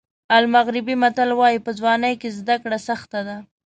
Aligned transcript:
المغربي 0.39 0.93
متل 1.03 1.29
وایي 1.39 1.59
په 1.65 1.71
ځوانۍ 1.79 2.13
کې 2.21 2.29
زده 2.39 2.55
کړه 2.63 2.77
سخته 2.87 3.19
ده. 3.27 3.37